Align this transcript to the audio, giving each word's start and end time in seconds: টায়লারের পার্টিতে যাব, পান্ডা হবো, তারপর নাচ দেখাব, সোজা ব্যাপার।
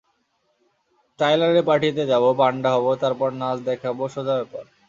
টায়লারের 1.19 1.63
পার্টিতে 1.65 2.03
যাব, 2.05 2.23
পান্ডা 2.37 2.69
হবো, 2.75 2.91
তারপর 2.95 3.29
নাচ 3.33 3.57
দেখাব, 3.65 3.97
সোজা 4.07 4.33
ব্যাপার। 4.39 4.63